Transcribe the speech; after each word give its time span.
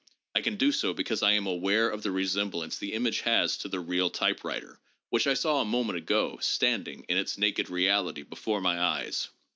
I 0.33 0.41
can 0.41 0.55
do 0.55 0.71
so 0.71 0.93
because 0.93 1.21
I 1.21 1.33
am 1.33 1.45
aware 1.45 1.87
of 1.87 2.01
the 2.01 2.09
resemblance 2.09 2.75
the 2.79 2.93
image 2.93 3.19
has 3.21 3.55
to 3.57 3.67
the 3.67 3.79
real 3.79 4.09
typewriter, 4.09 4.79
which 5.11 5.27
I 5.27 5.35
saw 5.35 5.61
a 5.61 5.63
moment 5.63 5.99
ago 5.99 6.39
standing 6.41 7.05
in 7.07 7.17
its 7.17 7.37
naked 7.37 7.69
reality 7.69 8.23
before 8.23 8.61
my 8.61 8.81
eyes. 8.81 9.29